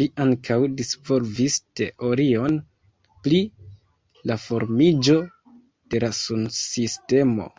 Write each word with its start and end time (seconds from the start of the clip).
Li 0.00 0.06
ankaŭ 0.24 0.58
disvolvis 0.80 1.56
teorion 1.80 2.60
pri 3.26 3.42
la 4.34 4.38
formiĝo 4.48 5.20
de 5.58 6.06
la 6.08 6.14
sunsistemo. 6.24 7.54